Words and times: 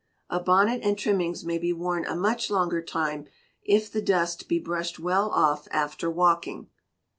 A 0.31 0.39
bonnet 0.39 0.81
and 0.81 0.97
trimmings 0.97 1.45
may 1.45 1.59
be 1.59 1.71
worn 1.71 2.05
a 2.07 2.15
much 2.15 2.49
longer 2.49 2.81
time, 2.81 3.27
if 3.63 3.91
the 3.91 4.01
dust 4.01 4.47
be 4.47 4.57
brushed 4.57 4.97
well 4.97 5.29
off 5.29 5.67
after 5.69 6.09
walking. 6.09 6.71